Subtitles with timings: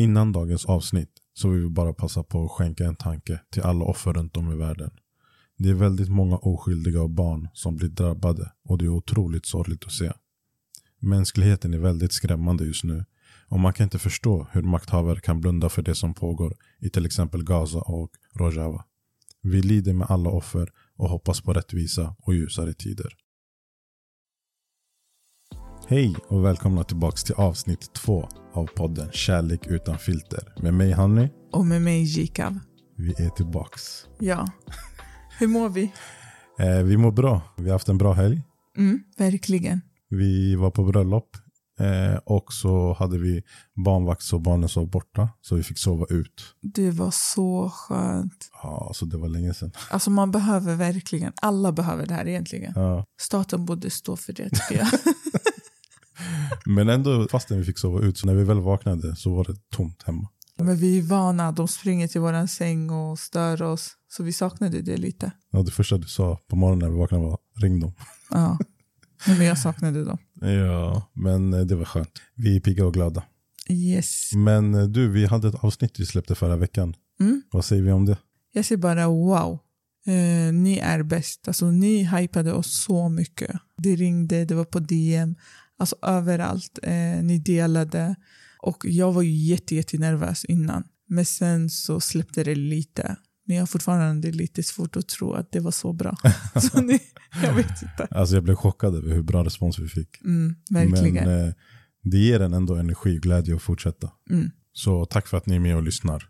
[0.00, 3.84] Innan dagens avsnitt så vill vi bara passa på att skänka en tanke till alla
[3.84, 4.90] offer runt om i världen.
[5.58, 9.84] Det är väldigt många oskyldiga och barn som blir drabbade och det är otroligt sorgligt
[9.84, 10.12] att se.
[10.98, 13.04] Mänskligheten är väldigt skrämmande just nu
[13.48, 17.06] och man kan inte förstå hur makthavare kan blunda för det som pågår i till
[17.06, 18.84] exempel Gaza och Rojava.
[19.42, 23.16] Vi lider med alla offer och hoppas på rättvisa och ljusare tider.
[25.90, 31.28] Hej och välkomna tillbaka till avsnitt två av podden Kärlek utan filter med mig Hanni.
[31.52, 32.58] Och med mig Jikav.
[32.96, 33.82] Vi är tillbaks.
[34.18, 34.46] Ja.
[35.38, 35.92] Hur mår vi?
[36.58, 37.42] Eh, vi mår bra.
[37.56, 38.42] Vi har haft en bra helg.
[38.76, 39.80] Mm, verkligen.
[40.08, 41.36] Vi var på bröllop
[41.80, 43.42] eh, och så hade vi
[43.84, 45.28] barnvakt så barnen sov borta.
[45.40, 46.54] Så vi fick sova ut.
[46.62, 48.50] Det var så skönt.
[48.62, 49.72] Ja, så det var länge sedan.
[49.90, 52.72] Alltså man behöver verkligen, alla behöver det här egentligen.
[52.76, 53.04] Ja.
[53.20, 54.88] Staten borde stå för det tycker jag.
[56.66, 59.70] Men ändå, fastän vi fick sova ut, så när vi väl vaknade så var det
[59.70, 60.28] tomt hemma.
[60.56, 63.96] Men vi är vana, de springer till våran säng och stör oss.
[64.08, 65.32] Så vi saknade det lite.
[65.50, 67.92] Ja, det första du sa på morgonen när vi vaknade var ring dem.
[68.30, 68.58] Ja.
[69.26, 70.18] Men jag saknade dem.
[70.40, 72.12] Ja, men eh, det var skönt.
[72.34, 73.22] Vi är pigga och glada.
[73.68, 74.30] Yes.
[74.34, 76.94] Men eh, du, vi hade ett avsnitt vi släppte förra veckan.
[77.20, 77.42] Mm.
[77.50, 78.18] Vad säger vi om det?
[78.52, 79.58] Jag säger bara wow.
[80.06, 81.48] Eh, ni är bäst.
[81.48, 83.56] Alltså, ni hypade oss så mycket.
[83.76, 85.34] Det ringde, det var på DM.
[85.80, 86.78] Alltså överallt.
[86.82, 88.16] Eh, ni delade.
[88.58, 90.84] Och jag var ju jätte, jätte nervös innan.
[91.08, 93.16] Men sen så släppte det lite.
[93.46, 96.16] Men jag har fortfarande lite svårt att tro att det var så bra.
[96.70, 97.00] så ni,
[97.42, 98.08] jag vet inte.
[98.10, 100.20] Alltså jag blev chockad över hur bra respons vi fick.
[100.24, 101.14] Mm, verkligen.
[101.14, 101.54] Men eh,
[102.02, 104.10] det ger en ändå energi och glädje att fortsätta.
[104.30, 104.50] Mm.
[104.72, 106.28] Så tack för att ni är med och lyssnar.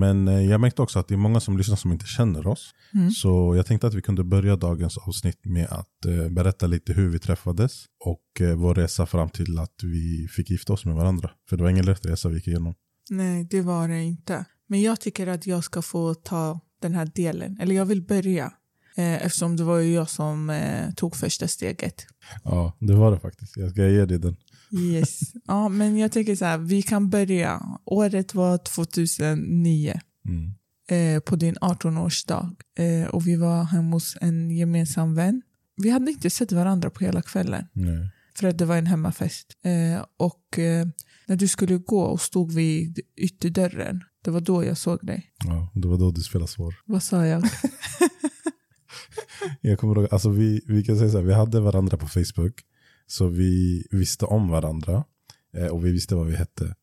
[0.00, 2.74] Men eh, jag märkte också att det är många som lyssnar som inte känner oss.
[2.94, 3.10] Mm.
[3.10, 7.08] Så jag tänkte att vi kunde börja dagens avsnitt med att eh, berätta lite hur
[7.08, 11.30] vi träffades och eh, vår resa fram till att vi fick gifta oss med varandra.
[11.48, 12.74] För det var ingen lätt resa vi gick igenom.
[13.10, 14.44] Nej, det var det inte.
[14.66, 17.58] Men jag tycker att jag ska få ta den här delen.
[17.60, 18.52] Eller jag vill börja.
[18.96, 20.52] Eftersom det var ju jag som
[20.96, 22.06] tog första steget.
[22.44, 23.56] Ja, det var det faktiskt.
[23.56, 24.36] Jag ska ge dig den.
[24.72, 25.20] Yes.
[25.46, 27.62] ja, men jag tänker så här, vi kan börja.
[27.84, 30.00] Året var 2009.
[30.28, 30.54] Mm.
[30.90, 32.56] Eh, på din 18-årsdag.
[32.78, 35.42] Eh, och vi var hemma hos en gemensam vän.
[35.76, 37.66] Vi hade inte sett varandra på hela kvällen.
[37.72, 38.10] Nej.
[38.34, 39.46] För att det var en hemmafest.
[39.64, 40.86] Eh, och eh,
[41.26, 44.04] när du skulle gå och stod vid ytterdörren.
[44.24, 45.32] Det var då jag såg dig.
[45.44, 46.74] Ja, det var då du spelade svår.
[46.84, 47.42] Vad sa jag?
[49.60, 52.64] Jag kommer ihåg, alltså vi, vi kan säga så här, vi hade varandra på Facebook.
[53.10, 55.04] Så vi visste om varandra.
[55.56, 56.74] Eh, och vi visste vad vi hette.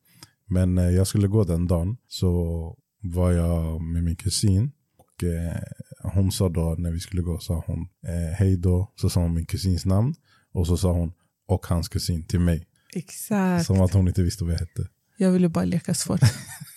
[0.46, 4.70] Men när jag skulle gå den dagen så var jag med min kusin.
[4.98, 5.62] Och eh,
[6.02, 8.92] hon sa då när vi skulle gå, sa hon eh, hej då.
[8.96, 10.14] Så sa hon min kusins namn.
[10.52, 11.12] Och så sa hon
[11.46, 12.66] och hans kusin till mig.
[12.94, 13.66] Exakt.
[13.66, 14.88] Som att hon inte visste vad jag hette.
[15.16, 16.18] Jag ville bara leka svår.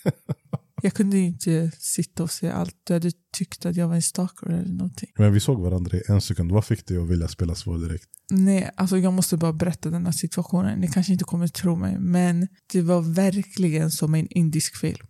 [0.82, 2.76] jag kunde ju inte sitta och se allt.
[2.84, 5.08] Du hade tyckt att jag var en stalker eller någonting.
[5.18, 6.52] Men vi såg varandra i en sekund.
[6.52, 8.08] Vad fick dig att vilja spela svår direkt?
[8.30, 10.80] Nej, alltså jag måste bara berätta den här situationen.
[10.80, 15.06] Ni kanske inte kommer tro mig, men det var verkligen som en indisk film.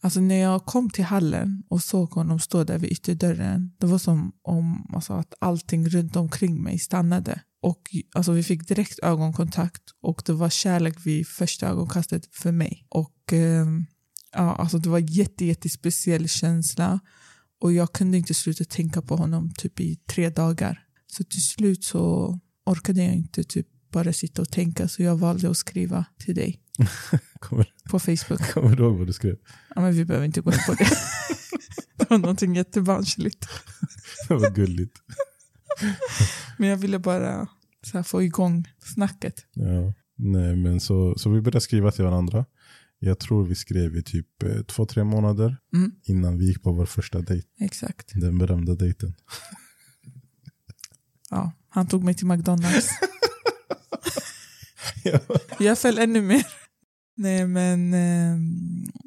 [0.00, 3.98] Alltså när jag kom till hallen och såg honom stå där vid ytterdörren, det var
[3.98, 7.40] som om alltså, att allting runt omkring mig stannade.
[7.62, 7.82] Och
[8.14, 12.86] alltså, vi fick direkt ögonkontakt och det var kärlek vid första ögonkastet för mig.
[12.88, 13.66] Och eh,
[14.32, 17.00] ja, alltså det var jätte, jättespeciell känsla
[17.60, 20.84] och jag kunde inte sluta tänka på honom typ i tre dagar.
[21.06, 22.34] Så till slut så
[22.66, 26.60] orkade jag inte typ bara sitta och tänka så jag valde att skriva till dig
[27.38, 28.52] Kommer, på Facebook.
[28.52, 29.36] kommer du ihåg vad du skrev?
[29.74, 30.88] Ja, men vi behöver inte gå in på det.
[31.96, 33.48] det var någonting jättebarnsligt.
[34.28, 34.96] Det var gulligt.
[36.58, 37.48] Men jag ville bara
[37.82, 39.46] så här, få igång snacket.
[39.52, 39.94] Ja.
[40.16, 42.44] Nej, men så, så vi började skriva till varandra.
[42.98, 45.92] Jag tror vi skrev i typ eh, två, tre månader Mm.
[46.04, 47.48] innan vi gick på vår första dejt.
[47.60, 48.12] Exakt.
[48.14, 49.14] Den berömda dejten.
[51.30, 52.88] Ja, han tog mig till McDonalds.
[55.58, 56.46] Jag föll ännu mer.
[57.16, 58.36] Nej, men eh,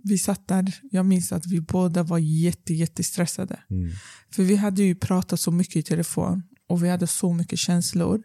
[0.04, 0.80] vi satt där.
[0.92, 3.60] Jag minns att vi båda var jätte, jättestressade.
[3.70, 3.92] Mm.
[4.32, 8.24] För vi hade ju pratat så mycket i telefon och vi hade så mycket känslor.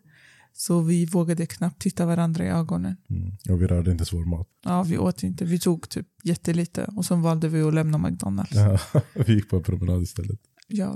[0.58, 2.96] Så vi vågade knappt titta varandra i ögonen.
[3.10, 3.36] Mm.
[3.50, 4.48] Och vi rörde inte svår mat.
[4.64, 5.44] Ja, vi åt inte.
[5.44, 8.54] Vi tog typ jättelite och sen valde vi att lämna McDonalds.
[8.54, 8.78] Ja.
[8.94, 10.40] Ja, vi gick på en promenad istället.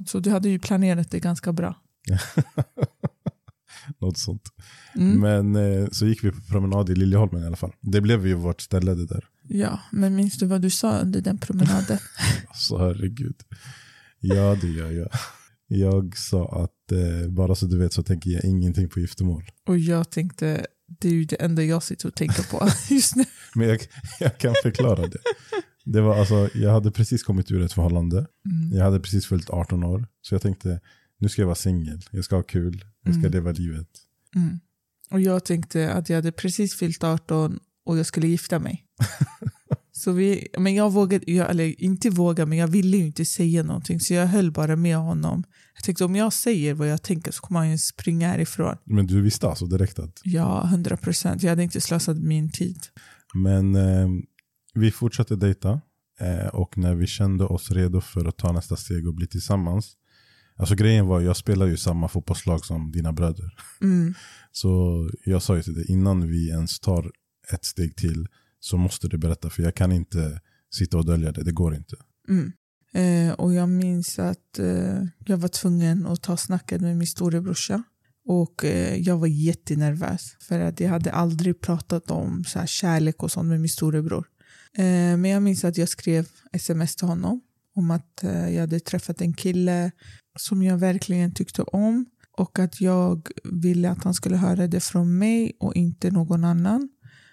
[0.07, 1.75] så du hade ju planerat det ganska bra.
[3.99, 4.43] Något sånt.
[4.95, 5.21] Mm.
[5.21, 7.73] Men eh, så gick vi på promenad i Liljeholmen i alla fall.
[7.81, 9.25] Det blev ju vårt ställe det där.
[9.49, 11.99] Ja, men minns du vad du sa under den promenaden?
[12.49, 13.37] Alltså herregud.
[14.21, 15.09] Ja det gör jag.
[15.67, 19.45] Jag sa att eh, bara så du vet så tänker jag ingenting på giftermål.
[19.67, 20.67] och jag tänkte,
[21.01, 23.25] det är ju det enda jag sitter och tänker på just nu.
[23.55, 23.79] Men jag,
[24.21, 25.19] jag kan förklara det.
[25.85, 28.17] Det var alltså, jag hade precis kommit ur ett förhållande.
[28.19, 28.77] Mm.
[28.79, 30.07] Jag hade precis fyllt 18 år.
[30.23, 30.81] Så jag tänkte,
[31.19, 32.01] nu ska jag vara singel.
[32.11, 32.85] Jag ska ha kul.
[33.05, 33.33] Jag ska Mm.
[33.33, 33.89] leva livet.
[34.37, 34.61] Mm.
[35.11, 38.85] Och jag tänkte att jag hade precis fyllt 18 och jag skulle gifta mig.
[39.93, 43.63] Så vi, men jag vågade, jag, eller inte våga, men jag ville ju inte säga
[43.63, 44.01] någonting.
[44.01, 45.45] Så jag höll bara med honom.
[45.75, 48.77] Jag tänkte om jag säger vad jag tänker så kommer han ju springa härifrån.
[48.85, 50.21] Men du visste alltså direkt att...
[50.25, 51.43] Ja, hundra procent.
[51.43, 52.79] Jag hade inte slösat min tid.
[53.35, 54.09] Men eh,
[54.75, 55.81] vi fortsatte dejta.
[56.21, 59.97] Eh, och när vi kände oss redo för att ta nästa steg och bli tillsammans.
[60.57, 63.55] Alltså grejen var, jag spelar ju samma fotbollslag som dina bröder.
[63.81, 64.15] Mm.
[64.53, 67.11] Så jag sa ju till dig, innan vi ens tar
[67.53, 68.27] ett steg till
[68.61, 69.51] så måste du berätta.
[69.51, 70.41] För jag kan inte
[70.75, 71.97] sitta och dölja det, det går inte.
[72.29, 72.53] Mm.
[72.93, 77.83] Eh, och jag minns att eh, jag var tvungen att ta snacket med min storebrorsa.
[78.27, 83.23] Och eh, jag var jättenervös för att jag hade aldrig pratat om så här, kärlek
[83.23, 84.27] och sånt med min storebror.
[84.77, 87.41] Eh, men jag minns att jag skrev sms till honom
[87.75, 89.91] om att eh, jag hade träffat en kille
[90.39, 95.19] som jag verkligen tyckte om och att jag ville att han skulle höra det från
[95.19, 96.89] mig och inte någon annan.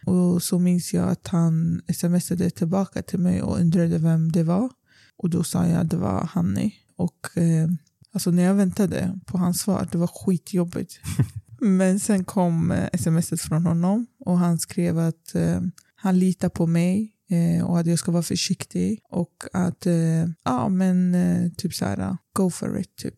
[0.08, 4.70] Och så minns jag att han smsade tillbaka till mig och undrade vem det var.
[5.18, 6.76] Och då sa jag att det var Hanni.
[6.96, 7.70] Och eh,
[8.14, 11.00] alltså när jag väntade på hans svar, det var skitjobbigt.
[11.60, 15.62] Men sen kom eh, smset från honom och han skrev att eh,
[15.96, 20.70] han litar på mig eh, och att jag ska vara försiktig och att, eh, ja
[20.70, 23.14] men eh, typ så här, go for it typ.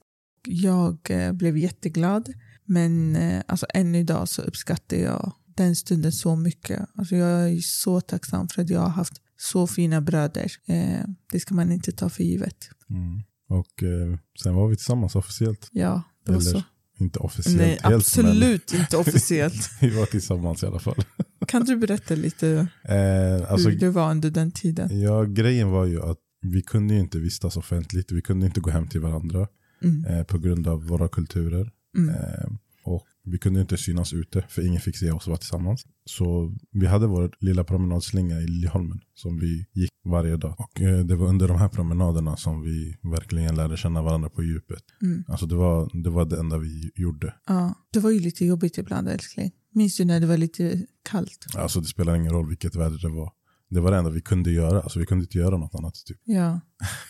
[0.47, 0.97] Jag
[1.33, 2.33] blev jätteglad
[2.65, 5.33] men alltså än idag så uppskattar jag
[5.63, 6.81] den stunden så mycket.
[6.95, 10.51] Alltså jag är så tacksam för att jag har haft så fina bröder.
[10.67, 12.69] Eh, det ska man inte ta för givet.
[12.89, 13.21] Mm.
[13.49, 15.69] Och eh, sen var vi tillsammans officiellt.
[15.71, 16.63] Ja, det var Eller så.
[16.99, 19.69] inte officiellt Nej, helt, men absolut inte officiellt.
[19.81, 21.03] vi var tillsammans i alla fall.
[21.47, 25.01] Kan du berätta lite Eh, alltså, hur det var under den tiden?
[25.01, 28.11] ja, grejen var ju att vi kunde ju inte vistas offentligt.
[28.11, 29.47] Vi kunde inte gå hem till varandra
[29.83, 30.05] Mm.
[30.05, 31.71] eh, på grund av våra kulturer.
[31.97, 32.09] Mm.
[32.15, 32.49] Eh,
[32.83, 35.85] och vi kunde inte synas ute för ingen fick se oss vara tillsammans.
[36.05, 40.55] Så vi hade vår lilla promenadslinga i Liljeholmen som vi gick varje dag.
[40.57, 44.43] Och eh, det var under de här promenaderna som vi verkligen lärde känna varandra på
[44.43, 44.83] djupet.
[45.01, 45.23] Mm.
[45.27, 47.33] Alltså det var, det var det enda vi gjorde.
[47.47, 49.51] Ja, det var ju lite jobbigt ibland älskling.
[49.73, 51.45] Minns du när det var lite kallt?
[51.55, 53.31] Alltså det spelar ingen roll vilket väder det var.
[53.69, 54.81] Det var det enda vi kunde göra.
[54.81, 55.93] Alltså vi kunde inte göra något annat.
[56.05, 56.17] Typ.
[56.23, 56.59] Ja.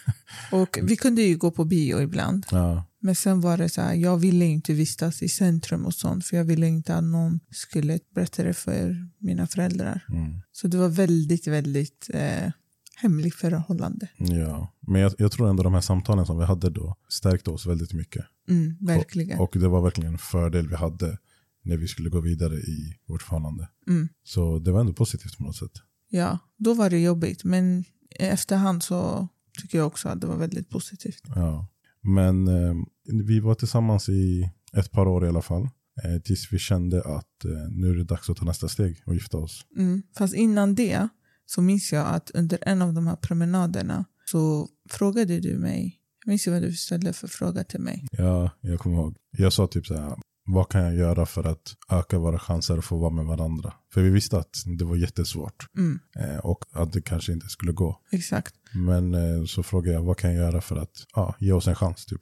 [0.52, 2.46] Och vi kunde ju gå på bio ibland.
[2.52, 6.26] Ja, Men sen var det så här, jag ville inte vistas i centrum och sånt
[6.26, 10.06] för jag ville inte att någon skulle berätta det för mina föräldrar.
[10.10, 12.52] mm, Så det var väldigt, väldigt eh,
[12.96, 14.10] hemligt förhållande.
[14.18, 14.74] ja.
[14.88, 17.94] Men jag, jag tror ändå de här samtalen som vi hade då stärkte oss väldigt
[17.94, 18.26] mycket.
[18.50, 19.40] Mm, verkligen.
[19.40, 21.18] Och det var verkligen en fördel vi hade
[21.64, 23.70] när vi skulle gå vidare i vårt förhållande.
[23.88, 24.10] Mm.
[24.24, 25.72] Så det var ändå positivt på något sätt.
[26.10, 27.44] Ja, då var det jobbigt.
[27.44, 29.28] Men efterhand så
[29.62, 31.24] tycker jag också att det var väldigt positivt.
[31.36, 31.68] Ja.
[32.04, 32.76] Men eh,
[33.24, 35.70] vi var tillsammans i ett par år i alla fall.
[36.04, 39.14] Eh, tills vi kände att eh, nu är det dags att ta nästa steg och
[39.14, 39.66] gifta oss.
[39.78, 40.02] Mm.
[40.18, 41.08] Fast innan det
[41.46, 46.32] så minns jag att under en av de här promenaderna så frågade du mig, jag
[46.32, 48.06] minns vad du ställde för fråga till mig.
[48.12, 49.16] Ja, jag kommer ihåg.
[49.38, 50.16] Jag sa typ så här,
[50.54, 53.74] vad kan jag göra för att öka våra chanser att få vara med varandra?
[53.94, 57.72] För vi visste att det var jättesvårt Mm, eh, och att det kanske inte skulle
[57.72, 58.00] gå.
[58.12, 58.56] exakt.
[58.74, 61.76] Men eh, så frågade jag, vad kan jag göra för att ja, ge oss en
[61.76, 62.22] chans typ?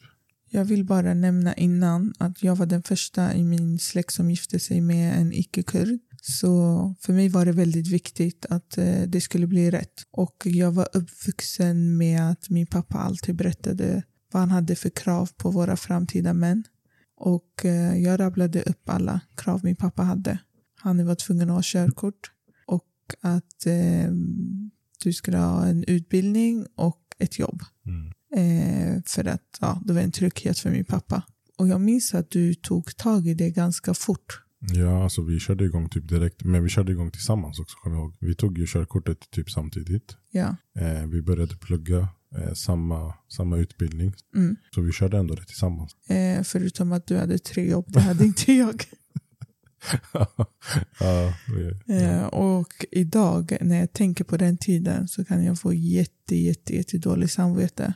[0.49, 4.59] Jag vill bara nämna innan att jag var den första i min släkt som gifte
[4.59, 5.99] sig med en icke-kurd.
[6.21, 9.93] Så för mig var det väldigt viktigt att eh, det skulle bli rätt.
[10.11, 15.29] Och jag var uppvuxen med att min pappa alltid berättade vad han hade för krav
[15.37, 16.63] på våra framtida män.
[17.17, 20.39] Och eh, jag rabblade upp alla krav min pappa hade.
[20.79, 22.31] Han var tvungen att ha körkort
[22.65, 22.85] och
[23.21, 24.11] att eh,
[25.03, 27.61] du skulle ha en utbildning och ett jobb.
[28.35, 31.23] Eh, för att ja, det var en trygghet för min pappa.
[31.57, 34.41] Och jag minns att du tog tag i det ganska fort.
[34.59, 36.43] Ja, alltså vi körde igång typ direkt.
[36.43, 38.15] Men vi körde igång tillsammans också, kommer jag ihåg.
[38.19, 40.17] Vi tog ju körkortet typ samtidigt.
[40.31, 40.55] Ja.
[40.79, 44.13] Eh, vi började plugga eh, samma, samma utbildning.
[44.35, 44.55] Mm.
[44.75, 45.91] Så vi körde ändå det tillsammans.
[46.09, 48.83] Eh, förutom att du hade tre jobb, det hade inte jag.
[50.99, 55.73] ja, vi, Eh, och idag när jag tänker på den tiden så kan jag få
[55.73, 57.93] jätte, jätte, jätte dålig samvete.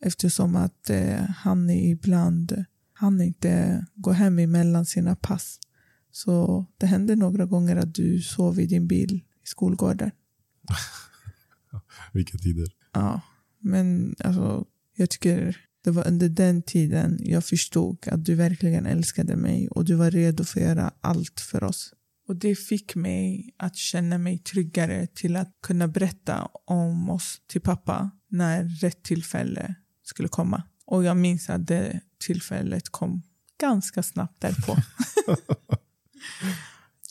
[0.00, 5.58] Eftersom att eh, han ibland han inte går hem emellan sina pass.
[6.16, 10.10] Så det hände några gånger att du sov i din bil i skolgården.
[12.12, 12.66] vilka tider.
[12.92, 13.20] Ja,
[13.60, 14.64] men alltså,
[14.96, 19.84] jag tycker det var under den tiden jag förstod att du verkligen älskade mig och
[19.84, 21.92] du var redo för att göra allt för oss.
[22.28, 27.60] Och det fick mig att känna mig tryggare till att kunna berätta om oss till
[27.60, 30.62] pappa när rätt tillfälle skulle komma.
[30.86, 33.22] Och jag minns att det tillfället kom
[33.60, 34.76] ganska snabbt därpå.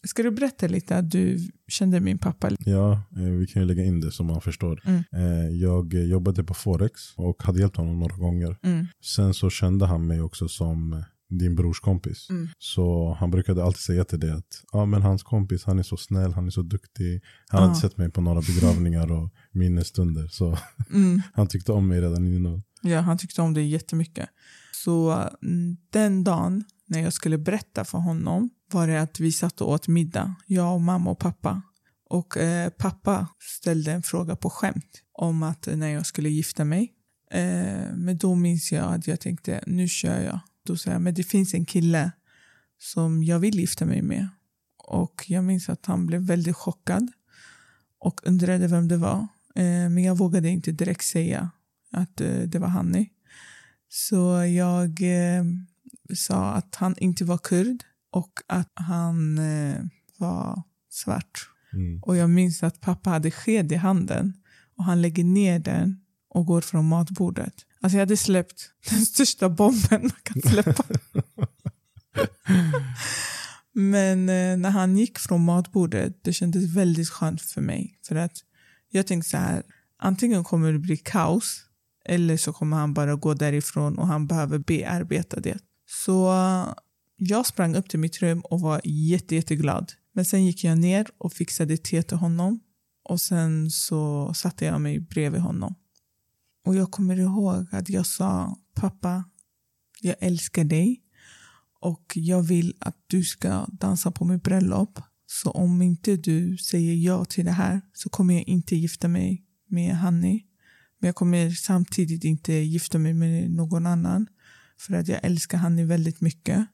[0.06, 2.50] Ska du berätta lite att du kände min pappa?
[2.60, 4.82] Ja, eh, vi kan ju lägga in det så man förstår.
[4.86, 5.04] Mm.
[5.14, 8.58] Eh, Jag jobbade på Forex och hade hjälpt honom några gånger.
[8.64, 8.86] Mm.
[9.04, 12.28] Sen så kände han mig också som din brors kompis.
[12.30, 12.48] Mm.
[12.58, 15.98] Så han brukade alltid säga till dig att ja, men hans kompis han är så
[15.98, 17.22] snäll, han är så duktig.
[17.48, 17.68] Han Ja.
[17.68, 20.28] hade sett mig på några begravningar och minnesstunder.
[20.28, 20.58] Så
[20.94, 21.22] Mm.
[21.34, 22.64] han tyckte om mig redan innan.
[22.82, 24.30] Ja, han tyckte om det jättemycket.
[24.72, 25.12] Så
[25.44, 29.70] mm, den dagen när jag skulle berätta för honom var det att vi satt och
[29.70, 31.62] åt middag, jag och mamma och pappa.
[32.10, 36.66] Och eh, pappa ställde en fråga på skämt om att eh, när jag skulle gifta
[36.66, 36.94] mig.
[37.32, 40.40] Eh, men då minns jag att jag tänkte, nu kör jag.
[40.66, 42.12] Då sa jag, men det finns en kille
[42.80, 44.28] som jag vill gifta mig med.
[44.78, 47.12] Och jag minns att han blev väldigt chockad
[48.00, 49.28] och undrade vem det var.
[49.56, 51.52] Eh, men jag vågade inte direkt säga
[51.92, 53.10] att eh, det var Hanni.
[53.90, 55.44] Så jag eh,
[56.16, 59.86] sa att han inte var kurd och att han eh,
[60.18, 61.50] var svart.
[61.74, 62.02] Mm.
[62.04, 64.34] Och jag minns att pappa hade sked i handen
[64.78, 67.54] och han lägger ner den och går från matbordet.
[67.82, 70.84] Alltså jag hade släppt den största bomben man kan släppa.
[73.74, 78.00] Men eh, när han gick från matbordet, det kändes väldigt skönt för mig.
[78.08, 78.38] För att
[78.90, 79.64] jag tänkte så här,
[80.00, 81.66] antingen kommer det bli kaos
[82.06, 85.58] eller så kommer han bara gå därifrån och han behöver bearbeta det.
[85.86, 86.34] Så
[87.28, 89.94] jag sprang upp till mitt rum och var jätte, jätteglad.
[90.14, 92.60] Men sen gick jag ner och fixade te till honom.
[93.04, 95.76] Och sen så satte jag mig bredvid honom.
[96.66, 99.24] Och jag kommer ihåg att jag sa, pappa,
[100.02, 101.02] jag älskar dig.
[101.80, 105.00] Och jag vill att du ska dansa på mitt bröllop.
[105.26, 109.44] Så om inte du säger ja till det här så kommer jag inte gifta mig
[109.68, 110.46] med Hanni.
[111.00, 114.28] Men jag kommer samtidigt inte gifta mig med någon annan.
[114.80, 116.68] För att jag älskar Hanni väldigt mycket.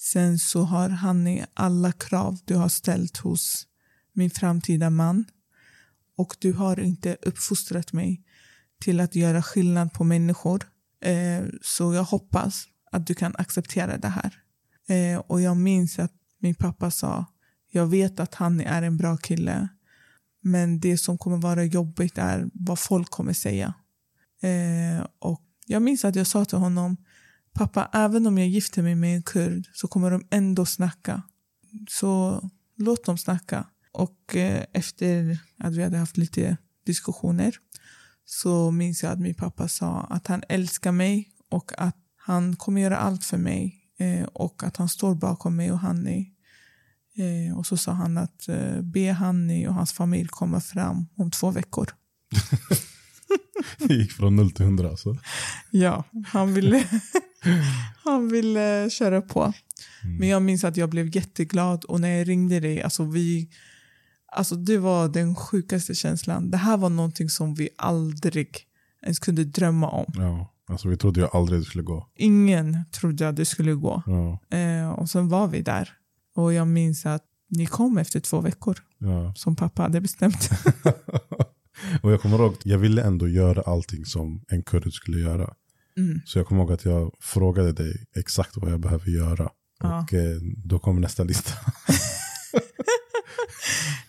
[0.00, 3.66] Sen så har Hanni alla krav du har ställt hos
[4.12, 5.24] min framtida man.
[6.16, 8.22] Och du har inte uppfostrat mig
[8.80, 10.64] till att göra skillnad på människor.
[11.00, 14.34] Eh, så jag hoppas att du kan acceptera det här.
[14.88, 17.26] Eh, och jag minns att min pappa sa,
[17.70, 19.68] jag vet att han är en bra kille.
[20.40, 23.74] Men det som kommer vara jobbigt är vad folk kommer säga.
[24.42, 26.96] Eh, och jag minns att jag sa till honom,
[27.52, 31.22] pappa, även om jag gifter mig med en kurd så kommer de ändå snacka.
[31.88, 32.42] Så
[32.76, 33.64] låt dem snacka.
[33.92, 37.54] Och eh, efter att vi hade haft lite diskussioner
[38.24, 42.80] så minns jag att min pappa sa att han älskar mig och att han kommer
[42.80, 46.32] göra allt för mig eh, och att han står bakom mig och Hanni.
[47.16, 51.30] Eh, och så sa han att eh, be Hanni och hans familj komma fram om
[51.30, 51.90] två veckor.
[53.78, 55.16] Det gick från noll till hundra alltså.
[55.70, 56.84] Ja, han ville,
[58.04, 59.52] han ville köra på.
[60.18, 63.50] Men jag minns att jag blev jätteglad och när jag ringde dig, alltså vi,
[64.32, 66.50] alltså det var den sjukaste känslan.
[66.50, 68.48] Det här var någonting som vi aldrig
[69.02, 70.12] ens kunde drömma om.
[70.16, 72.08] Ja, alltså vi trodde ju aldrig det skulle gå.
[72.16, 74.02] Ingen trodde att det skulle gå.
[74.06, 75.92] Ja, Eh, och sen var vi där.
[76.34, 79.34] Och jag minns att ni kom efter två veckor, ja.
[79.36, 80.50] som pappa hade bestämt.
[82.02, 85.54] och jag kommer ihåg, jag ville ändå göra allting som en kurd skulle göra.
[85.96, 86.20] Mm.
[86.24, 89.50] Så jag kommer ihåg att jag frågade dig exakt vad jag behöver göra.
[89.80, 90.02] Ja.
[90.02, 91.52] Och eh, då kommer nästa lista.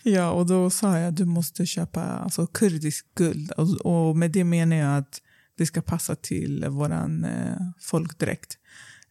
[0.03, 3.51] Ja, och då sa jag att du måste köpa alltså, kurdisk guld.
[3.51, 5.21] Och, och med det menar jag att
[5.57, 8.57] det ska passa till våran eh, folkdräkt.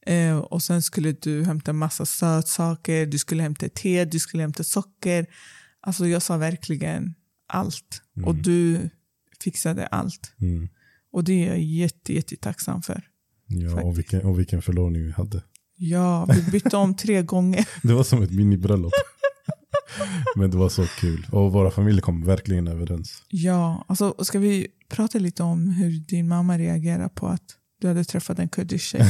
[0.07, 4.65] Eh, och sen skulle du hämta massa sötsaker, du skulle hämta te, du skulle hämta
[4.65, 5.27] socker.
[5.81, 7.15] Alltså jag sa verkligen
[7.49, 8.03] allt.
[8.25, 8.91] Och du
[9.45, 10.33] fixade allt.
[10.41, 10.69] Mm.
[11.13, 13.03] Och det är jag jätte, jätte tacksam för.
[13.47, 15.43] Ja, och vilken, och vilken förlovning vi hade.
[15.77, 17.69] Ja, vi bytte om tre gånger.
[17.83, 18.93] Det var som ett minibröllop.
[20.37, 21.27] Men det var så kul.
[21.33, 23.23] Och våra familjer kom verkligen överens.
[23.29, 27.43] Ja, alltså ska vi prata lite om hur din mamma reagerar på att
[27.81, 29.03] du hade träffat en kurdisk tjej?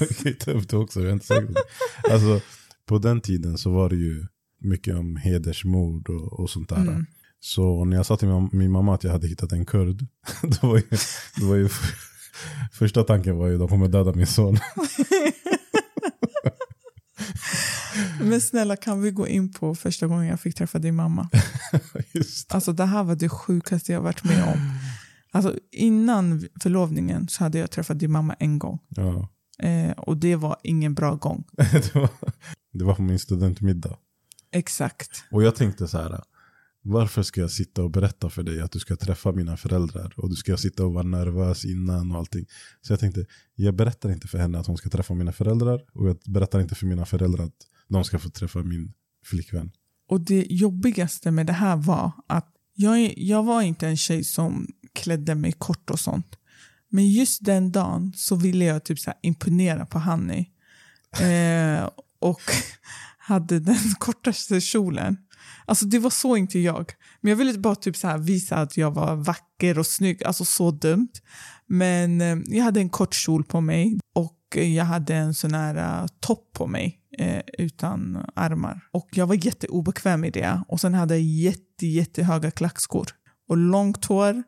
[0.00, 2.12] Vi kan ju ta upp det också, jag är inte säker på det.
[2.12, 2.40] Alltså,
[2.86, 4.26] på den tiden så var det ju
[4.60, 6.76] mycket om hedersmord och, och sånt där.
[6.76, 7.06] Mm.
[7.40, 10.06] Så när jag sa till min, mamma att jag hade hittat en kurd,
[10.60, 10.88] då var ju,
[11.40, 11.68] då var ju
[12.72, 14.58] första tanken var ju de kommer döda min son.
[18.20, 21.28] Men snälla, kan vi gå in på första gången jag fick träffa din mamma?
[22.12, 22.54] Just.
[22.54, 24.58] Alltså det här var det sjukaste jag varit med om.
[25.32, 28.78] Alltså innan förlovningen så hade jag träffat din mamma en gång.
[28.88, 29.28] Ja.
[29.62, 31.44] Eh, och det var ingen bra gång.
[31.56, 32.08] Det, var,
[32.72, 33.96] det var på min studentmiddag.
[34.52, 35.24] Exakt.
[35.30, 36.20] Och jag tänkte så här.
[36.90, 40.14] Varför ska jag sitta och berätta för dig att du ska träffa mina föräldrar?
[40.16, 42.46] Och du ska sitta och vara nervös innan och allting.
[42.80, 45.80] Så jag tänkte, jag berättar inte för henne att hon ska träffa mina föräldrar.
[45.92, 47.56] Och jag berättar inte för mina föräldrar att
[47.88, 48.92] de ska få träffa min
[49.24, 49.70] flickvän.
[50.08, 54.66] Och det jobbigaste med det här var att jag, jag var inte en tjej som
[54.92, 56.36] klädde mig kort och sånt.
[56.88, 60.50] Men just den dagen så ville jag typ så imponera på Hanni.
[61.20, 62.40] Eh, och
[63.18, 65.16] hade den kortaste kjolen.
[65.66, 66.92] Alltså det var så inte jag.
[67.20, 70.24] Men jag ville bara typ så här visa att jag var vacker och snygg.
[70.24, 71.12] Alltså så dumt.
[71.66, 76.02] Men eh, jag hade en kort kjol på mig och jag hade en sån här
[76.02, 78.80] uh, topp på mig eh, utan armar.
[78.92, 80.62] Och jag var jätteobekväm i det.
[80.68, 83.08] Och sen hade jag jätte, jättehöga klackskor.
[83.48, 84.42] Och långt hår.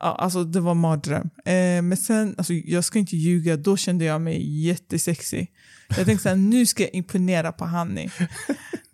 [0.00, 1.30] Ja, alltså det var mardröm.
[1.44, 5.52] Eh, men sen, alltså, jag ska inte ljuga, då kände jag mig jättesexig.
[5.96, 8.10] Jag tänkte att nu ska jag imponera på Hanni.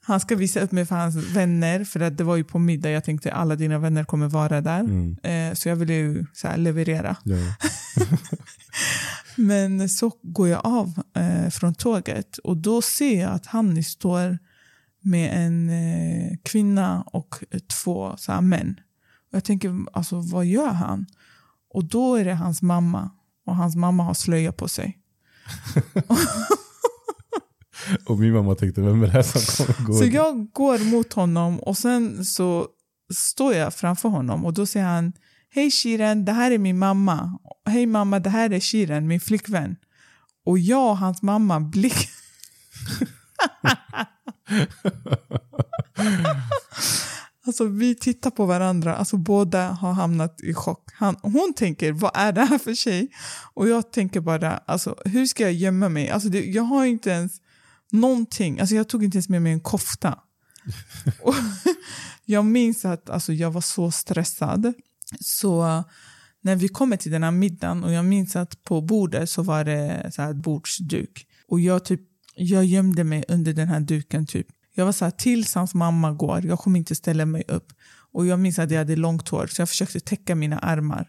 [0.05, 2.91] Han ska visa upp mig för hans vänner, för att det var ju på middag.
[2.91, 4.81] Jag tänkte alla dina vänner kommer vara där.
[4.81, 5.17] Mm.
[5.23, 7.17] Eh, så jag ville ju så här, leverera.
[7.25, 7.37] Ja.
[9.37, 14.39] Men så går jag av eh, från tåget och då ser jag att Hanni står
[15.01, 18.81] med en eh, kvinna och eh, två så här, män.
[19.31, 21.07] Och jag tänker, alltså vad gör han?
[21.75, 23.11] Och då är det hans mamma.
[23.47, 24.99] Och hans mamma har slöja på sig.
[28.07, 29.95] Och min mamma tänkte, vem är det här som kommer gå?
[29.95, 32.67] Så jag går mot honom och sen så
[33.15, 35.13] står jag framför honom och då säger han
[35.55, 37.39] Hej Shiren, det här är min mamma.
[37.67, 39.77] Hej mamma, det här är Shiren, min flickvän.
[40.47, 42.09] Och jag och hans mamma blick...
[47.47, 50.89] alltså vi tittar på varandra, alltså båda har hamnat i chock.
[50.95, 53.09] Han, hon tänker, vad är det här för tjej?
[53.55, 56.11] Och jag tänker bara, alltså hur ska jag gömma mig?
[56.11, 57.33] Alltså det, jag har inte ens
[57.93, 60.19] någonting, alltså jag tog inte ens med mig en kofta.
[61.23, 61.35] Och
[62.25, 64.73] jag minns att alltså, jag var så stressad.
[65.21, 65.85] Så
[66.41, 69.65] när vi kommer till den här middagen och jag minns att på bordet så var
[69.65, 71.27] det så här bordsduk.
[71.49, 72.01] Och jag, typ,
[72.35, 74.27] jag gömde mig under den här duken.
[74.27, 74.47] typ.
[74.75, 77.73] Jag var så här, tills hans mamma går, jag kommer inte ställa mig upp.
[78.13, 81.09] Och jag minns att jag hade långt hår så jag försökte täcka mina armar.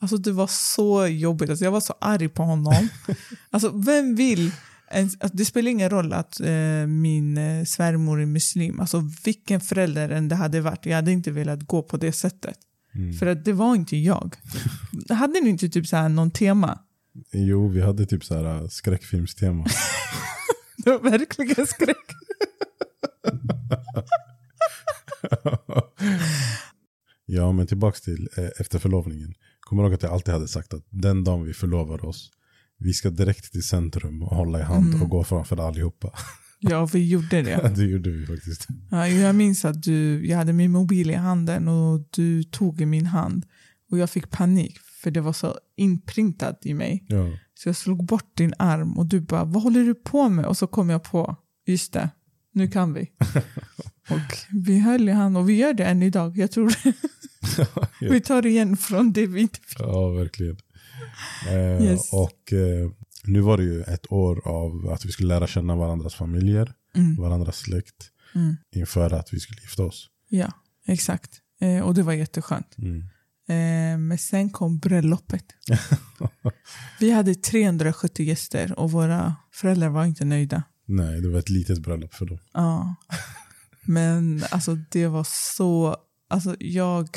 [0.00, 2.88] Alltså det var så jobbigt, alltså, jag var så arg på honom.
[3.50, 4.52] Alltså vem vill
[5.32, 8.80] det spelar ingen roll att eh, min eh, svärmor är muslim.
[8.80, 12.58] Alltså vilken förälder än det hade varit, jag hade inte velat gå på det sättet.
[12.94, 13.12] Mm.
[13.12, 14.36] För att det var inte jag.
[15.08, 16.78] hade ni inte typ så här någon tema?
[17.32, 19.66] Jo, vi hade typ så här skräckfilmstema.
[20.76, 21.96] Det var verkligen skräck.
[27.26, 29.34] ja, men tillbaks till eh, efter förlovningen.
[29.60, 32.30] Kommer du ihåg att jag alltid hade sagt att den dagen vi förlovar oss,
[32.78, 35.02] vi ska direkt till centrum och hålla i hand Mm.
[35.02, 36.10] och gå framför allihopa.
[36.66, 37.72] Ja, vi gjorde det.
[37.76, 38.66] det gjorde vi faktiskt.
[38.90, 42.86] Ja, jag minns att du, jag hade min mobil i handen och du tog i
[42.86, 43.46] min hand.
[43.90, 47.04] Och jag fick panik för det var så inprintat i mig.
[47.08, 47.26] Ja.
[47.54, 50.44] Så jag slog bort din arm och du bara, vad håller du på med?
[50.46, 52.10] Och så kom jag på, just det,
[52.52, 53.00] nu kan vi.
[54.10, 54.34] och
[54.66, 56.36] vi höll i hand och vi gör det än idag.
[56.38, 56.74] Jag tror
[58.10, 59.80] vi tar igen från det vi inte fick.
[59.80, 60.56] Ja, verkligen.
[61.48, 62.12] Eh, Yes.
[62.12, 62.90] Och eh,
[63.24, 67.16] nu var det ju ett år av att vi skulle lära känna varandras familjer, Mm.
[67.16, 68.56] varandras släkt, Mm.
[68.76, 70.08] inför att vi skulle gifta oss.
[70.28, 70.52] Ja,
[70.86, 71.30] exakt.
[71.60, 72.78] Eh, och det var jätteskönt.
[72.78, 73.02] Mm.
[74.08, 75.44] Men sen kom bröllopet.
[77.00, 80.62] vi hade 370 gäster och våra föräldrar var inte nöjda.
[80.86, 82.38] Nej, det var ett litet bröllop för dem.
[82.52, 82.94] Ja.
[83.86, 85.96] Men alltså det var så...
[86.28, 87.08] Alltså jag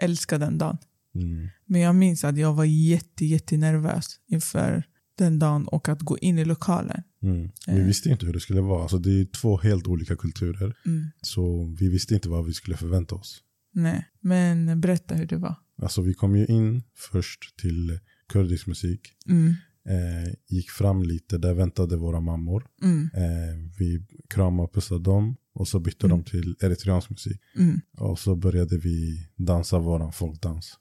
[0.00, 0.78] älskar den dagen.
[1.14, 1.48] Mm.
[1.66, 4.82] Men jag minns att jag var jätte, jättenervös inför
[5.18, 7.02] den dagen och att gå in i lokalen.
[7.22, 7.50] Mm.
[7.66, 7.86] Vi Eh.
[7.86, 8.82] visste inte hur det skulle vara.
[8.82, 10.76] Alltså, det är två helt olika kulturer.
[10.86, 11.06] Mm.
[11.22, 13.40] Så vi visste inte vad vi skulle förvänta oss.
[13.72, 15.54] Nej, men berätta hur det var.
[15.82, 17.98] Alltså vi kom ju in först till
[18.28, 19.00] kurdisk musik.
[19.28, 19.54] Mm.
[19.88, 22.66] Eh, gick fram lite, där väntade våra mammor.
[22.82, 23.10] Mm.
[23.14, 25.36] Eh, vi kramade och pussade dem.
[25.54, 26.18] Och så bytte Mm.
[26.18, 27.40] de till eritreansk musik.
[27.56, 27.80] Mm.
[27.98, 30.78] Och så började vi dansa våran folkdans.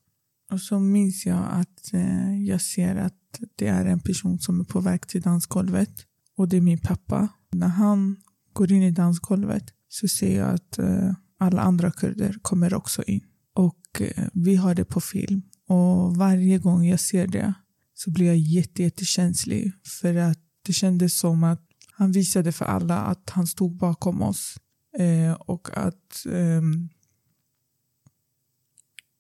[0.54, 3.14] Och så minns jag att eh, jag ser att
[3.56, 5.90] det är en person som är på väg till dansgolvet.
[6.38, 7.28] Och det är min pappa.
[7.52, 8.18] När han
[8.54, 13.22] går in i dansgolvet så ser jag att eh, alla andra kurder kommer också in.
[13.54, 15.42] Och eh, vi har det på film.
[15.68, 17.54] Och varje gång jag ser det
[17.94, 19.72] så blir jag jätte, jättekänslig.
[20.02, 24.58] För att det kändes som att han visade för alla att han stod bakom oss.
[24.98, 26.90] Eh, och att ehm,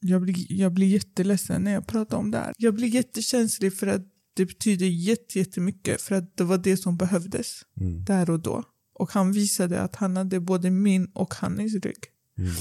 [0.03, 2.53] jag blir, jag blir jätteledsen när jag pratar om det här.
[2.57, 4.01] Jag blir jättekänslig för att
[4.35, 8.03] det betyder jätte, jättemycket för att det var det som behövdes Mm.
[8.05, 8.63] där och då.
[8.93, 12.03] Och han visade att han hade både min och Hannis rygg.
[12.37, 12.51] Mm.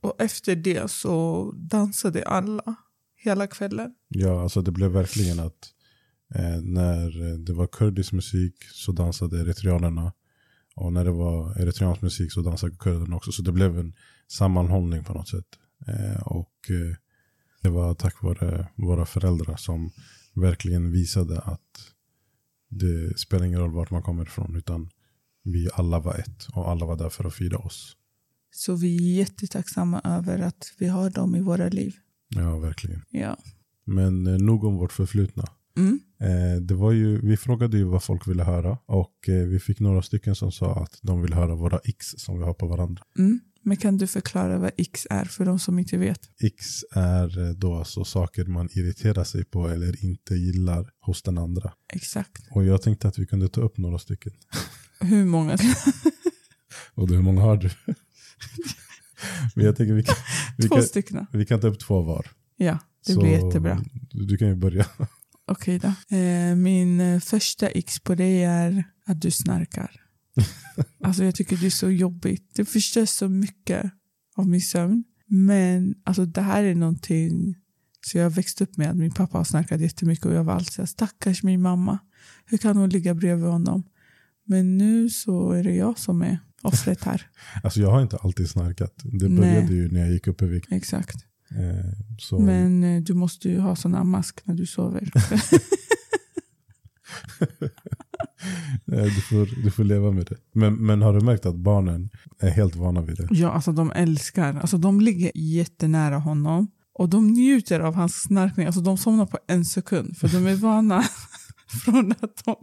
[0.00, 2.74] Och efter det så dansade alla
[3.16, 3.94] hela kvällen.
[4.08, 5.72] Ja, alltså det blev verkligen att
[6.34, 10.12] eh, när det var kurdisk musik så dansade eritreanerna.
[10.76, 13.32] Och när det var eritreansk musik så dansade kurderna också.
[13.32, 13.94] Så det blev en
[14.28, 15.46] sammanhållning på något sätt.
[15.86, 16.96] Eh, och eh,
[17.62, 19.90] det var tack vare våra föräldrar som
[20.34, 21.90] verkligen visade att
[22.68, 24.56] det spelar ingen roll vart man kommer ifrån.
[24.56, 24.90] Utan
[25.42, 27.96] vi alla var ett och alla var där för att fira oss.
[28.50, 31.94] Så vi är jättetacksamma över att vi har dem i våra liv.
[32.28, 33.02] Ja, verkligen.
[33.10, 33.36] Ja.
[33.84, 35.44] Men eh, nog om vårt förflutna.
[35.76, 36.00] Mm.
[36.66, 40.34] Det var ju, vi frågade ju vad folk ville höra och vi fick några stycken
[40.34, 43.02] som sa att de vill höra våra x som vi har på varandra.
[43.18, 43.40] Mm.
[43.64, 46.20] Men kan du förklara vad X är för de som inte vet?
[46.40, 51.38] X är eh, då alltså saker man irriterar sig på eller inte gillar hos den
[51.38, 51.72] andra.
[51.92, 52.42] Exakt.
[52.50, 54.32] Och jag tänkte att vi kunde ta upp några stycken.
[55.00, 55.58] Hur många?
[56.94, 57.70] Och hur många har du?
[59.54, 60.14] Men jag tänker vi kan,
[60.58, 61.26] vi Två kan, stycken.
[61.32, 62.26] vi kan ta upp två var.
[62.56, 63.84] Ja, det Så, blir jättebra.
[64.10, 64.86] Du, du kan ju börja.
[65.46, 66.16] Okej då.
[66.16, 70.03] Eh, min eh, första X på dig är att du snarkar.
[71.04, 72.50] alltså jag tycker det är så jobbigt.
[72.54, 73.92] Det förstör så mycket
[74.36, 75.04] av min sömn.
[75.26, 77.54] Men alltså det här är någonting
[78.06, 80.54] så jag har växt upp med att min pappa har snarkat jättemycket och jag var
[80.54, 81.98] alltid såhär, stackars min mamma.
[82.46, 83.82] Hur kan hon ligga bredvid honom?
[84.46, 87.26] Men nu så är det jag som är offret här.
[87.62, 88.94] Alltså jag har inte alltid snarkat.
[89.04, 89.38] Det Nej.
[89.38, 90.72] började ju när jag gick upp i vikt.
[90.72, 91.16] Exakt.
[91.50, 95.10] Eh, så, Men eh, du måste ju ha sån här mask när du sover.
[97.40, 97.68] eh,
[99.02, 100.36] du, får, du får leva med det.
[100.52, 103.28] Men, men har du märkt att barnen är helt vana vid det?
[103.30, 104.54] Ja, alltså de älskar.
[104.54, 106.70] Alltså de ligger jättenära honom.
[106.94, 108.66] Och de njuter av hans snarkning.
[108.66, 110.16] Alltså de somnar på en sekund.
[110.16, 111.04] För de är vana
[111.84, 112.56] från att de...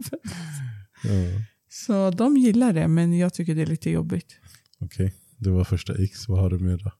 [1.04, 1.42] Ja.
[1.68, 4.38] Så de gillar det, men jag tycker det är lite jobbigt.
[4.80, 6.28] Okej, det var första X.
[6.28, 6.92] Vad har du mer då?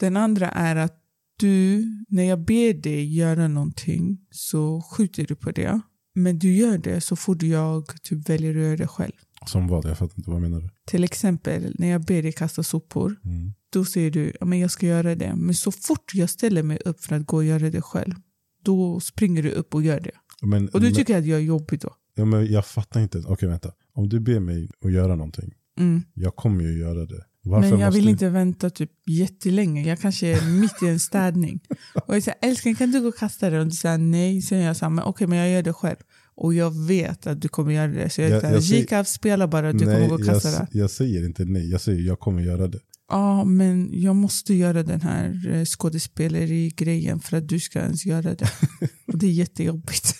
[0.00, 1.00] Den andra är att
[1.36, 5.80] du, när jag ber dig göra någonting så skjuter du på det.
[6.14, 9.12] Men du gör det så fort jag typ väljer att göra det själv.
[9.46, 9.84] Som vad?
[9.84, 10.30] Jag fattar inte.
[10.30, 10.68] Vad menar du?
[10.86, 13.16] Till exempel när jag ber dig kasta sopor.
[13.24, 13.52] Mm.
[13.70, 15.34] Då säger du att jag ska göra det.
[15.36, 18.14] Men så fort jag ställer mig upp för att gå och göra det själv.
[18.62, 20.10] Då springer du upp och gör det.
[20.42, 21.94] Men, Och du men, tycker att jag är jobbig då.
[22.14, 23.22] ja, men jag fattar inte.
[23.26, 23.72] Okej, vänta.
[23.94, 25.54] Om du ber mig att göra någonting.
[25.78, 26.02] Mm.
[26.14, 27.24] Jag kommer ju göra det.
[27.46, 29.82] Varför Men jag vill inte vänta typ jättelänge.
[29.88, 31.60] Jag kanske är mitt i en städning.
[32.06, 33.60] Och jag säger älskling kan du gå och kasta det?
[33.60, 34.42] Och du säger nej.
[34.42, 35.96] Så jag säger men okej men jag gör det själv.
[36.36, 38.10] Och jag vet att du kommer göra det.
[38.10, 39.72] Så jag, Jag- säger jag säger- spela bara.
[39.72, 40.78] Du Nej, kommer gå och kasta jag, det.
[40.78, 41.70] jag säger inte nej.
[41.70, 42.78] Jag säger jag kommer göra det.
[43.08, 48.34] Ja men jag måste göra den här eh, skådespeleri-grejen för att du ska ens göra
[48.34, 48.48] det.
[49.06, 50.14] Och det är jättejobbigt.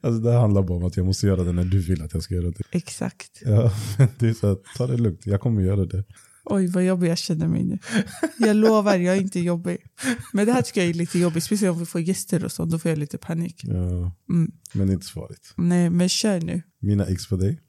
[0.00, 2.22] Alltså, det handlar bara om att jag måste göra det när du vill att jag
[2.22, 2.62] ska göra det.
[2.70, 3.42] Exakt.
[3.44, 3.72] Ja,
[4.18, 5.26] det är så att, ta det lugnt.
[5.26, 6.04] Jag kommer göra det.
[6.44, 7.78] Oj vad jobbig jag känner mig nu.
[8.38, 9.78] Jag lovar, jag är inte jobbig.
[10.32, 11.44] Men det här tycker jag är lite jobbigt.
[11.44, 12.64] Speciellt om vi får gäster och så.
[12.64, 13.60] Då får jag lite panik.
[13.64, 14.52] Ja, Mm.
[14.72, 15.54] men inte så farligt.
[15.56, 16.62] Nej men kör nu.
[16.80, 17.60] Mina X på dig.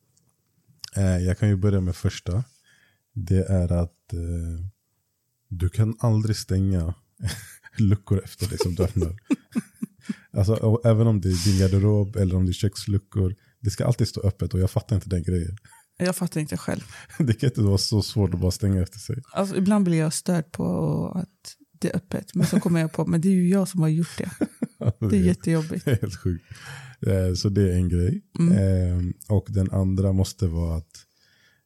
[0.96, 2.44] Eh, jag kan ju börja med första.
[3.14, 4.66] Det är att eh,
[5.50, 6.94] du kan aldrig stänga
[7.78, 9.16] luckor efter dig som du öppnar.
[10.34, 13.36] Alltså, även om det är din garderob eller om det är köksluckor.
[13.60, 15.58] Det ska alltid stå öppet och jag fattar inte den grejen.
[15.98, 16.82] Jag fattar inte själv.
[17.20, 19.16] Det kan inte vara så svårt att bara stänga efter sig.
[19.34, 22.36] Alltså, ibland blir jag störd på att det är öppet.
[22.36, 24.30] Men så kommer jag på men det är ju jag som har gjort det.
[25.10, 25.86] Det är jättejobbigt.
[25.86, 26.46] Det är helt sjukt.
[27.08, 28.22] Eh, Så det är en grej.
[28.40, 28.58] Mm.
[28.58, 31.06] Eh, Och den andra måste vara att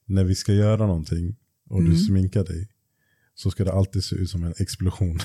[0.06, 1.36] när vi ska göra någonting
[1.70, 2.00] och du Mm.
[2.00, 2.70] sminkar dig
[3.36, 5.20] så ska det alltid se ut som en explosion.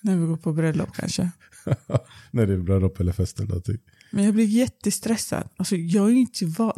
[0.00, 1.30] När vi går på bröllop kanske.
[2.30, 3.78] när det är bröllop eller fest eller någonting.
[4.10, 5.48] Men jag blir jättestressad.
[5.56, 6.72] Alltså, jag är ju inte van.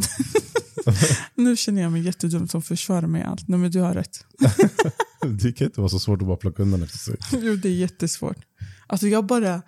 [1.35, 3.48] nu känner jag mig jättedum som försvarar mig allt.
[3.48, 4.24] Nej, men du har rätt.
[5.40, 7.16] Det kan inte vara så svårt att bara plocka undan efter sig.
[7.33, 8.38] Jo, det är jättesvårt.
[8.87, 9.62] Alltså, jag bara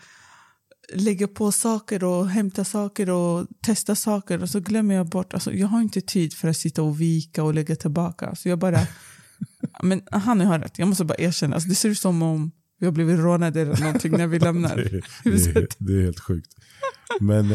[0.94, 5.34] lägger på saker och hämtar saker och testar saker och så glömmer jag bort.
[5.34, 8.34] Alltså, jag har inte tid för att sitta och vika och lägga tillbaka.
[8.34, 8.78] Så jag bara...
[9.82, 10.78] Men han har rätt.
[10.78, 11.54] Jag måste bara erkänna.
[11.54, 12.50] Alltså, det ser ut som om
[12.82, 15.56] vi har blivit rånade eller någonting när vi lämnar Det är, det, huset.
[15.56, 16.50] är, det är helt sjukt.
[17.20, 17.54] Men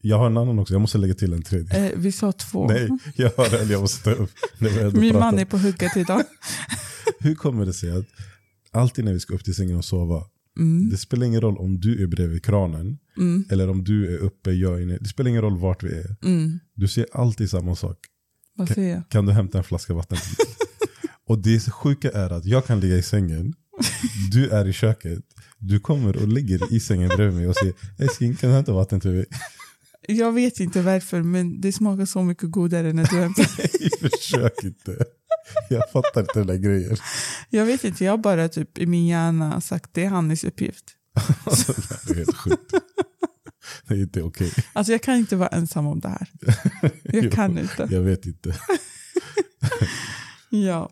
[0.00, 1.86] jag har en annan också, jag måste lägga till en tredje.
[1.86, 2.66] Eh, vi sa två.
[2.68, 4.30] Nej, jag har en jag måste ta upp.
[4.92, 6.22] Min man är på hugget idag.
[7.20, 8.06] Hur kommer det sig att
[8.70, 10.24] alltid när vi ska upp till sängen och sova,
[10.58, 14.18] Mm, det spelar ingen roll om du är bredvid kranen mm, eller om du är
[14.18, 14.98] uppe, jag är inne.
[15.00, 16.16] Det spelar ingen roll vart vi är.
[16.24, 16.58] mm.
[16.74, 17.98] Du ser alltid samma sak.
[18.76, 19.02] Jag?
[19.08, 20.18] Kan du hämta en flaska vatten?
[21.26, 23.54] och det sjuka är att jag kan ligga i sängen,
[24.30, 25.18] du är i köket,
[25.58, 29.00] du kommer och ligger i sängen bredvid mig och säger älskling kan du hämta vatten
[29.00, 29.26] till mig?
[30.08, 33.46] Jag vet inte varför, men det smakar så mycket godare när du hämtar.
[33.58, 35.04] Nej, försök inte.
[35.68, 36.96] Jag fattar inte den där grejen.
[37.50, 40.84] Jag vet inte, jag har bara typ i min hjärna sagt det är Hannis uppgift.
[41.44, 41.72] Alltså,
[42.06, 42.74] det är helt sjukt.
[43.88, 44.52] Det är inte okej.
[44.72, 46.28] Alltså jag kan inte vara ensam om det här.
[46.82, 46.90] Jo,
[47.22, 47.88] Jag kan inte.
[47.90, 48.56] Jag vet inte.
[50.50, 50.90] Ja.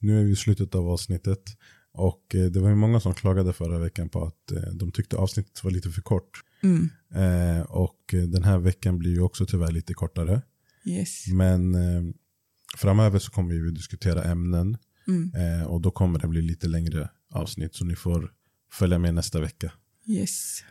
[0.00, 1.42] Nu är vi i slutet av avsnittet.
[1.94, 5.16] Och eh, det var ju många som klagade förra veckan på att eh, de tyckte
[5.16, 6.40] avsnittet var lite för kort.
[6.62, 6.90] Mm.
[7.14, 10.42] Eh, och den här veckan blir ju också tyvärr lite kortare.
[10.86, 11.26] Yes.
[11.26, 11.76] Men
[12.76, 14.76] framöver så kommer vi att diskutera ämnen.
[15.08, 15.66] Mm.
[15.66, 17.74] Och då kommer det bli lite längre avsnitt.
[17.74, 18.32] Så ni får
[18.72, 19.72] följa med nästa vecka.
[20.06, 20.62] Yes.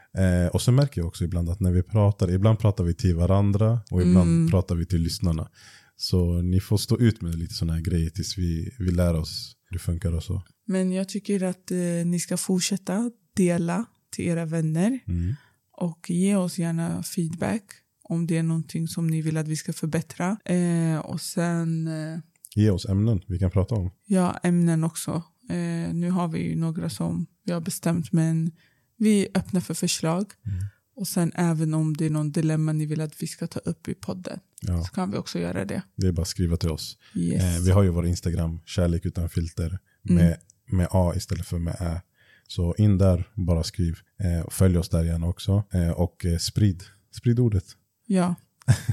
[0.52, 3.82] Och så märker jag också ibland att när vi pratar, ibland pratar vi till varandra
[3.92, 4.52] och ibland Mm.
[4.52, 5.50] pratar vi till lyssnarna.
[5.96, 9.56] Så ni får stå ut med lite sådana här grejer tills vi, vi lär oss
[9.70, 10.44] hur det funkar och så.
[10.66, 15.36] Men jag tycker att eh, ni ska fortsätta dela till era vänner Mm.
[15.78, 17.64] och ge oss gärna feedback
[18.04, 20.38] om det är någonting som ni vill att vi ska förbättra.
[20.46, 22.20] Eh, och sen, eh,
[22.56, 23.92] Ge oss ämnen vi kan prata om.
[24.06, 25.24] ja, ämnen också.
[25.50, 28.52] Eh, nu har vi ju några som vi har bestämt, men
[28.98, 30.26] vi är öppna för förslag.
[30.46, 30.64] Mm.
[30.96, 33.88] Och sen även om det är någon dilemma ni vill att vi ska ta upp
[33.88, 35.82] i podden Ja, så kan vi också göra det.
[35.96, 36.98] det är bara att skriva till oss.
[37.16, 37.44] Yes.
[37.44, 40.34] Eh, vi har ju vår Instagram, kärlek utan filter, Mm.
[40.74, 42.02] Med, A istället för med Ä.
[42.48, 43.98] Så in där, bara skriv.
[44.20, 45.64] Eh, följ oss där gärna också.
[45.74, 46.84] Eh, och eh, sprid,
[47.16, 47.64] sprid ordet.
[48.08, 48.36] Ja,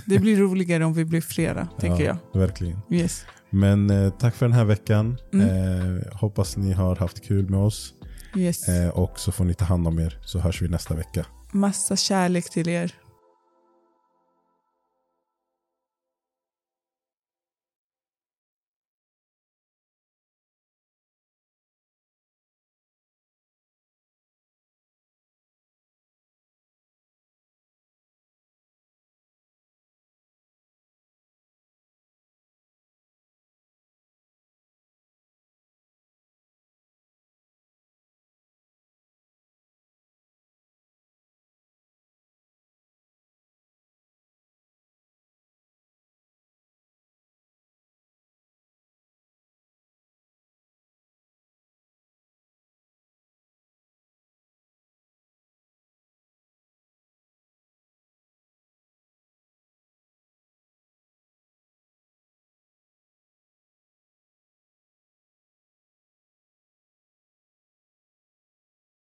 [0.07, 2.17] det blir roligare om vi blir flera, tänker jag.
[2.33, 2.79] Ja, verkligen.
[2.91, 3.25] Yes.
[3.51, 5.19] Men eh, tack för den här veckan.
[5.33, 5.49] Mm.
[5.49, 7.95] Eh, hoppas ni har haft kul med oss.
[8.37, 8.69] Yes.
[8.69, 11.27] Eh, och så får ni ta hand om er så hörs vi nästa vecka.
[11.53, 12.95] Massa kärlek till er.